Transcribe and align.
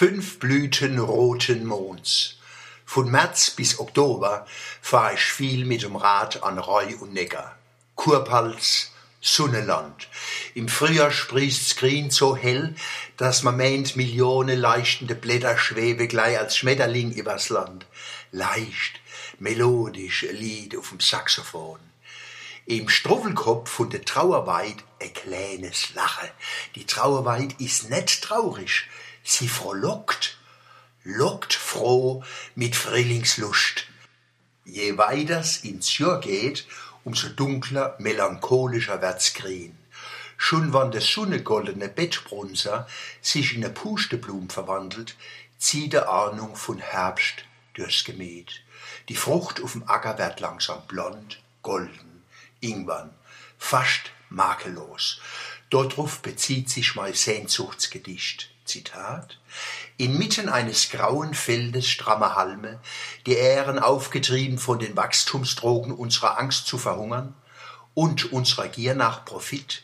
Fünf 0.00 0.38
Blüten 0.38 1.00
roten 1.00 1.66
Monds. 1.66 2.36
Von 2.86 3.10
März 3.10 3.50
bis 3.50 3.80
Oktober 3.80 4.46
fahr 4.80 5.14
ich 5.14 5.24
viel 5.24 5.64
mit 5.64 5.82
dem 5.82 5.96
Rad 5.96 6.44
an 6.44 6.60
Reu 6.60 6.86
und 7.00 7.14
Neckar. 7.14 7.58
Kurpals, 7.96 8.92
Sunneland. 9.20 10.06
Im 10.54 10.68
Frühjahr 10.68 11.10
sprießt's 11.10 11.74
grün 11.74 12.12
so 12.12 12.36
hell, 12.36 12.76
dass 13.16 13.42
man 13.42 13.56
meint, 13.56 13.96
Millionen 13.96 14.60
leuchtende 14.60 15.16
Blätter 15.16 15.58
schwebe 15.58 16.06
gleich 16.06 16.38
als 16.38 16.56
Schmetterling 16.56 17.10
übers 17.10 17.48
Land. 17.48 17.84
Leicht, 18.30 19.00
melodisch 19.40 20.22
Lied 20.30 20.76
auf 20.76 20.90
dem 20.90 21.00
Saxophon. 21.00 21.80
Im 22.66 22.88
Struwwelkopf 22.88 23.68
von 23.68 23.90
der 23.90 24.04
Trauerweid 24.04 24.76
ein 25.00 25.12
kleines 25.12 25.92
Lache. 25.94 26.30
Die 26.76 26.84
Trauerweid 26.84 27.60
ist 27.60 27.90
net 27.90 28.22
traurig, 28.22 28.84
sie 29.28 29.48
frohlockt, 29.48 30.38
lockt 31.04 31.54
froh 31.54 32.24
mit 32.54 32.74
Frühlingslust. 32.76 33.86
Je 34.64 34.96
weiter's 34.96 35.58
ins 35.58 35.98
Jahr 35.98 36.20
geht, 36.20 36.66
umso 37.04 37.28
dunkler, 37.28 37.94
melancholischer 37.98 39.00
wird's 39.02 39.34
grün. 39.34 39.76
Schon 40.36 40.72
wann 40.72 40.92
der 40.92 41.00
sonnegoldene 41.00 41.88
Bettbrunser 41.88 42.86
sich 43.20 43.54
in 43.54 43.64
eine 43.64 43.72
Pusteblum 43.72 44.48
verwandelt, 44.50 45.16
zieht 45.58 45.92
der 45.92 46.08
Ahnung 46.08 46.54
von 46.56 46.78
Herbst 46.78 47.44
durchs 47.74 48.04
Gemäht. 48.04 48.62
Die 49.08 49.16
Frucht 49.16 49.62
auf 49.62 49.72
dem 49.72 49.88
Acker 49.88 50.16
wird 50.18 50.40
langsam 50.40 50.86
blond, 50.86 51.42
golden, 51.62 52.22
irgendwann 52.60 53.10
fast 53.58 54.10
makellos. 54.30 55.20
Darauf 55.70 56.22
bezieht 56.22 56.70
sich 56.70 56.94
mein 56.94 57.14
Sehnsuchtsgedicht. 57.14 58.50
Zitat. 58.68 59.38
Inmitten 59.96 60.48
eines 60.48 60.90
grauen 60.90 61.34
Feldes 61.34 61.88
strammer 61.88 62.36
Halme, 62.36 62.78
die 63.26 63.34
Ähren 63.34 63.78
aufgetrieben 63.78 64.58
von 64.58 64.78
den 64.78 64.94
Wachstumsdrogen 64.94 65.92
unserer 65.92 66.38
Angst 66.38 66.66
zu 66.66 66.78
verhungern 66.78 67.34
und 67.94 68.32
unserer 68.32 68.68
Gier 68.68 68.94
nach 68.94 69.24
Profit, 69.24 69.82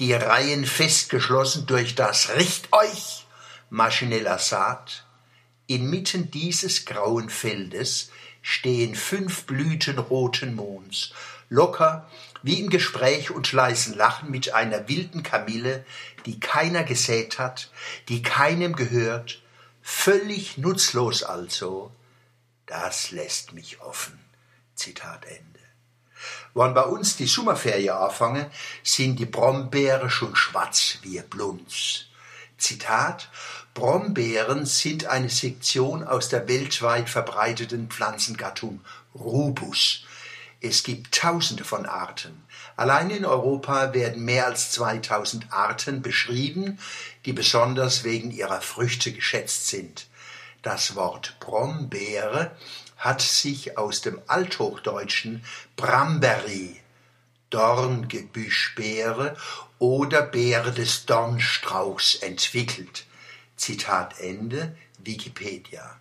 die 0.00 0.12
Reihen 0.12 0.66
festgeschlossen 0.66 1.66
durch 1.66 1.94
das 1.94 2.30
Richt 2.34 2.72
euch 2.72 3.26
maschineller 3.70 4.38
Saat, 4.38 5.05
inmitten 5.66 6.30
dieses 6.30 6.84
grauen 6.84 7.30
Feldes 7.30 8.10
stehen 8.42 8.94
fünf 8.94 9.44
Blüten 9.44 9.98
roten 9.98 10.54
Monds, 10.54 11.12
locker 11.48 12.08
wie 12.42 12.60
im 12.60 12.70
Gespräch 12.70 13.30
und 13.32 13.50
leisen 13.52 13.96
Lachen 13.96 14.30
mit 14.30 14.54
einer 14.54 14.88
wilden 14.88 15.22
Kamille, 15.22 15.84
die 16.26 16.38
keiner 16.38 16.84
gesät 16.84 17.38
hat, 17.38 17.70
die 18.08 18.22
keinem 18.22 18.76
gehört, 18.76 19.42
völlig 19.82 20.58
nutzlos 20.58 21.24
also, 21.24 21.90
das 22.66 23.10
lässt 23.10 23.52
mich 23.52 23.80
offen. 23.80 24.18
Zitat 24.74 25.24
Ende. 25.24 25.60
Wann 26.54 26.74
bei 26.74 26.82
uns 26.82 27.16
die 27.16 27.26
Sommerferien 27.26 27.96
anfangen, 27.96 28.46
sind 28.82 29.18
die 29.18 29.26
Brombeere 29.26 30.10
schon 30.10 30.36
schwarz 30.36 30.98
wie 31.02 31.20
Blunz. 31.22 32.06
Zitat 32.58 33.28
Brombeeren 33.74 34.64
sind 34.64 35.06
eine 35.06 35.28
Sektion 35.28 36.02
aus 36.02 36.28
der 36.28 36.48
weltweit 36.48 37.10
verbreiteten 37.10 37.88
Pflanzengattung 37.88 38.80
Rubus. 39.14 40.04
Es 40.60 40.82
gibt 40.82 41.14
tausende 41.14 41.64
von 41.64 41.84
Arten. 41.84 42.42
Allein 42.76 43.10
in 43.10 43.26
Europa 43.26 43.92
werden 43.92 44.24
mehr 44.24 44.46
als 44.46 44.70
2000 44.72 45.52
Arten 45.52 46.00
beschrieben, 46.00 46.78
die 47.26 47.34
besonders 47.34 48.04
wegen 48.04 48.30
ihrer 48.30 48.62
Früchte 48.62 49.12
geschätzt 49.12 49.68
sind. 49.68 50.06
Das 50.62 50.96
Wort 50.96 51.36
Brombeere 51.38 52.56
hat 52.96 53.20
sich 53.20 53.76
aus 53.76 54.00
dem 54.00 54.20
althochdeutschen 54.26 55.44
Bramberi, 55.76 56.80
Dorngebüschbeere 57.50 59.36
oder 59.78 60.22
Beere 60.22 60.72
des 60.72 61.06
Dornstrauchs 61.06 62.16
entwickelt. 62.16 63.06
Zitat 63.56 64.18
Ende 64.20 64.76
Wikipedia. 64.98 65.98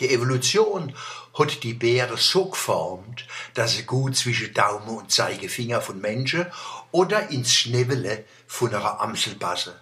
Die 0.00 0.10
Evolution 0.10 0.94
hat 1.38 1.62
die 1.62 1.74
Beere 1.74 2.16
so 2.16 2.46
geformt, 2.46 3.26
dass 3.54 3.72
sie 3.72 3.84
gut 3.84 4.16
zwischen 4.16 4.54
Daumen 4.54 4.88
und 4.88 5.12
Zeigefinger 5.12 5.80
von 5.80 6.00
Menschen 6.00 6.46
oder 6.90 7.28
ins 7.30 7.54
Schnäbele 7.54 8.24
von 8.46 8.74
einer 8.74 9.00
Amsel 9.00 9.34
passen. 9.34 9.74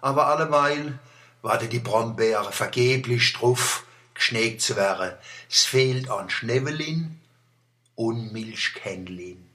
Aber 0.00 0.26
alleweil 0.26 0.98
warte 1.42 1.68
die 1.68 1.80
Brombeere 1.80 2.52
vergeblich 2.52 3.32
drauf, 3.32 3.84
geschnägt 4.14 4.60
zu 4.60 4.76
werden. 4.76 5.12
Es 5.50 5.64
fehlt 5.64 6.08
an 6.08 6.30
Schnäbelin 6.30 7.20
und 7.94 8.32
Milchkännlin. 8.32 9.48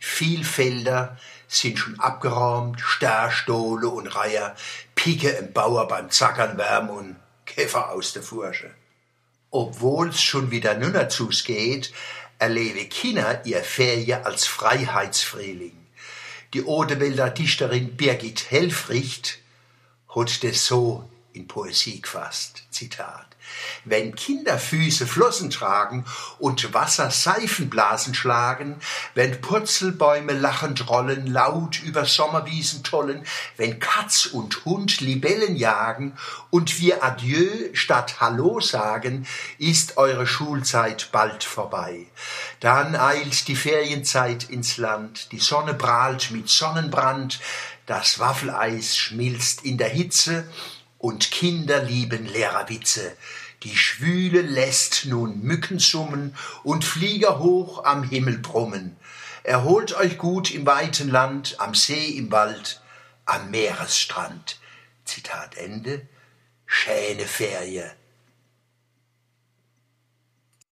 Viel 0.00 0.44
Felder 0.44 1.18
sind 1.48 1.78
schon 1.78 1.98
abgeräumt, 2.00 2.80
Stärstohle 2.80 3.88
und 3.88 4.08
Reiher, 4.08 4.56
Pike 4.94 5.28
im 5.30 5.52
Bauer 5.52 5.88
beim 5.88 6.10
Zackern 6.10 6.58
wärmen 6.58 6.90
und 6.90 7.16
Käfer 7.46 7.90
aus 7.90 8.12
der 8.12 8.22
Fursche 8.22 8.70
obwohl's 9.54 10.20
schon 10.20 10.50
wieder 10.50 10.74
nunner 10.74 11.08
geht, 11.44 11.92
erlebe 12.40 12.86
China 12.86 13.40
ihr 13.44 13.62
Ferien 13.62 14.24
als 14.24 14.46
Freiheitsfrühling. 14.48 15.76
Die 16.52 16.64
Odewälder 16.64 17.30
Dichterin 17.30 17.96
Birgit 17.96 18.50
Helfricht 18.50 19.38
hat 20.08 20.42
das 20.42 20.66
so 20.66 21.08
in 21.34 21.48
Poesie 21.48 22.00
gefasst. 22.00 22.62
Zitat. 22.70 23.26
Wenn 23.84 24.14
Kinderfüße 24.14 25.06
Flossen 25.06 25.50
tragen 25.50 26.04
und 26.38 26.72
Wasser 26.72 27.10
Seifenblasen 27.10 28.14
schlagen, 28.14 28.76
wenn 29.14 29.40
Purzelbäume 29.40 30.32
lachend 30.32 30.88
rollen, 30.88 31.26
laut 31.26 31.82
über 31.82 32.06
Sommerwiesen 32.06 32.84
tollen, 32.84 33.24
wenn 33.56 33.80
Katz 33.80 34.26
und 34.26 34.64
Hund 34.64 35.00
Libellen 35.00 35.56
jagen 35.56 36.16
und 36.50 36.80
wir 36.80 37.04
Adieu 37.04 37.70
statt 37.74 38.20
Hallo 38.20 38.60
sagen, 38.60 39.26
ist 39.58 39.96
eure 39.96 40.26
Schulzeit 40.26 41.10
bald 41.12 41.44
vorbei. 41.44 42.06
Dann 42.60 42.94
eilt 42.94 43.48
die 43.48 43.56
Ferienzeit 43.56 44.48
ins 44.48 44.78
Land, 44.78 45.32
die 45.32 45.40
Sonne 45.40 45.74
prahlt 45.74 46.30
mit 46.30 46.48
Sonnenbrand, 46.48 47.40
das 47.86 48.18
Waffeleis 48.18 48.96
schmilzt 48.96 49.64
in 49.64 49.76
der 49.76 49.90
Hitze 49.90 50.46
und 51.04 51.30
Kinder 51.30 51.82
lieben 51.82 52.24
Lehrerwitze. 52.24 53.14
Die 53.62 53.76
Schwüle 53.76 54.40
lässt 54.40 55.04
nun 55.04 55.42
Mücken 55.42 55.78
summen 55.78 56.34
und 56.62 56.82
Flieger 56.82 57.40
hoch 57.40 57.84
am 57.84 58.04
Himmel 58.04 58.38
brummen. 58.38 58.96
Erholt 59.42 59.94
euch 59.94 60.16
gut 60.16 60.50
im 60.50 60.64
weiten 60.64 61.10
Land, 61.10 61.60
am 61.60 61.74
See, 61.74 62.08
im 62.16 62.32
Wald, 62.32 62.80
am 63.26 63.50
Meeresstrand. 63.50 64.58
Zitat 65.04 65.58
Ende. 65.58 66.08
Schäne 66.64 67.26
Ferie 67.26 67.90